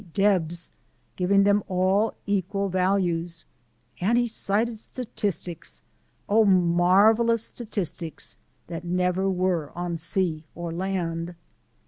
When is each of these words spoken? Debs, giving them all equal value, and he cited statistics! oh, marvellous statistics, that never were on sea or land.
Debs, 0.15 0.71
giving 1.15 1.43
them 1.43 1.61
all 1.67 2.15
equal 2.25 2.69
value, 2.69 3.23
and 3.99 4.17
he 4.17 4.25
cited 4.25 4.75
statistics! 4.75 5.83
oh, 6.27 6.43
marvellous 6.43 7.45
statistics, 7.45 8.35
that 8.65 8.83
never 8.83 9.29
were 9.29 9.71
on 9.77 9.99
sea 9.99 10.43
or 10.55 10.71
land. 10.71 11.35